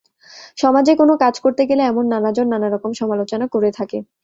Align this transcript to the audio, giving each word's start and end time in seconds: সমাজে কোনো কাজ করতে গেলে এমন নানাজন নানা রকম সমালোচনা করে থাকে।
সমাজে 0.57 0.91
কোনো 0.95 1.13
কাজ 1.23 1.35
করতে 1.43 1.63
গেলে 1.69 1.83
এমন 1.85 2.05
নানাজন 2.13 2.47
নানা 2.49 2.67
রকম 2.69 2.91
সমালোচনা 3.01 3.45
করে 3.53 3.69
থাকে। 3.79 3.97